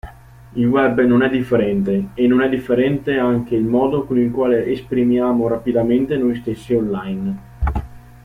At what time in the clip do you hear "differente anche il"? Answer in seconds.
2.49-3.65